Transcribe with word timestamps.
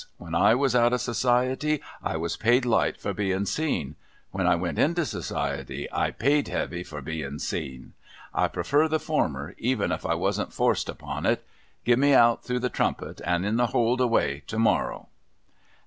When 0.17 0.33
I 0.33 0.55
was 0.55 0.75
out 0.75 0.93
of 0.93 1.01
Society, 1.01 1.79
I 2.01 2.17
was 2.17 2.35
paid 2.35 2.65
light 2.65 2.99
for 2.99 3.13
being 3.13 3.45
seen. 3.45 3.97
When 4.31 4.47
I 4.47 4.55
went 4.55 4.79
into 4.79 5.05
Society, 5.05 5.87
I 5.93 6.09
paid 6.09 6.47
heavy 6.47 6.83
for 6.83 7.03
being 7.03 7.37
seen. 7.37 7.93
I 8.33 8.47
prefer 8.47 8.87
the 8.87 8.99
former, 8.99 9.53
even 9.59 9.91
if 9.91 10.03
I 10.03 10.15
wasn't 10.15 10.53
forced 10.53 10.89
upon 10.89 11.27
it. 11.27 11.45
Give 11.85 11.99
me 11.99 12.15
out 12.15 12.43
through 12.43 12.61
the 12.61 12.67
trumpet, 12.69 13.21
in 13.23 13.57
the 13.57 13.67
hold 13.67 14.01
way, 14.01 14.41
to 14.47 14.57
morrow.' 14.57 15.07